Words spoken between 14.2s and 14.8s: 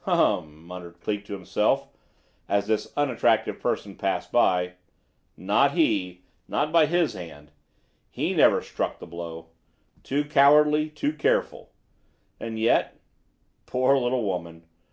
woman!